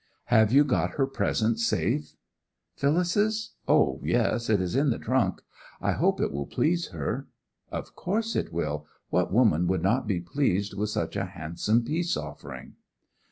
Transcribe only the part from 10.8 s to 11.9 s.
such a handsome